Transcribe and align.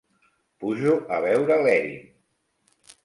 Pujo 0.63 0.95
a 1.17 1.21
veure 1.27 1.59
l'Erin. 1.67 1.95